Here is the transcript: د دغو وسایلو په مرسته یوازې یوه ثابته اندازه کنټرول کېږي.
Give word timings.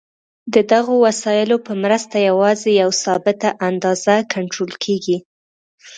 د 0.53 0.55
دغو 0.71 0.93
وسایلو 1.07 1.57
په 1.65 1.73
مرسته 1.83 2.15
یوازې 2.29 2.69
یوه 2.81 2.95
ثابته 3.03 3.49
اندازه 3.69 4.15
کنټرول 4.33 4.71
کېږي. 4.83 5.17